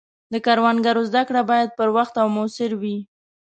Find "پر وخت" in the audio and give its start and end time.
1.79-2.13